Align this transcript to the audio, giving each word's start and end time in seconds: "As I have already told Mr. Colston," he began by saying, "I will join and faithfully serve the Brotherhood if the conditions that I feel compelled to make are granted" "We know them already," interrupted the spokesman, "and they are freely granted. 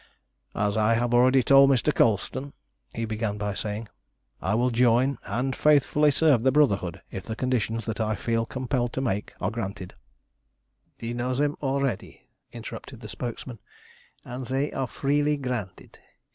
"As 0.55 0.77
I 0.77 0.95
have 0.95 1.13
already 1.13 1.43
told 1.43 1.69
Mr. 1.69 1.93
Colston," 1.93 2.53
he 2.95 3.05
began 3.05 3.37
by 3.37 3.53
saying, 3.53 3.87
"I 4.41 4.55
will 4.55 4.71
join 4.71 5.19
and 5.25 5.55
faithfully 5.55 6.09
serve 6.09 6.41
the 6.41 6.51
Brotherhood 6.51 7.03
if 7.11 7.23
the 7.25 7.35
conditions 7.35 7.85
that 7.85 7.99
I 7.99 8.15
feel 8.15 8.47
compelled 8.47 8.93
to 8.93 9.01
make 9.01 9.33
are 9.39 9.51
granted" 9.51 9.93
"We 10.99 11.13
know 11.13 11.35
them 11.35 11.55
already," 11.61 12.23
interrupted 12.51 12.99
the 13.01 13.09
spokesman, 13.09 13.59
"and 14.25 14.47
they 14.47 14.71
are 14.71 14.87
freely 14.87 15.37
granted. 15.37 15.99